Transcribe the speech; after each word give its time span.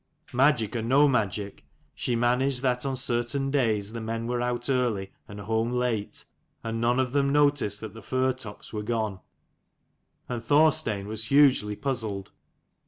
Magic 0.33 0.75
or 0.75 0.81
no 0.81 1.07
magic, 1.07 1.63
she 1.93 2.15
managed 2.15 2.63
that 2.63 2.87
on 2.87 2.95
certain 2.95 3.51
days 3.51 3.91
the 3.91 3.99
in 3.99 4.05
men 4.05 4.25
were 4.25 4.41
out 4.41 4.67
early 4.67 5.11
and 5.27 5.39
home 5.41 5.69
late, 5.71 6.25
and 6.63 6.81
none 6.81 6.99
of 6.99 7.11
them 7.11 7.31
noticed 7.31 7.81
[that 7.81 7.93
the 7.93 8.01
fir 8.01 8.33
tops 8.33 8.73
were 8.73 8.81
gone: 8.81 9.19
and 10.27 10.43
Thorstein 10.43 11.07
was 11.07 11.25
hugely 11.25 11.75
puzzled. 11.75 12.31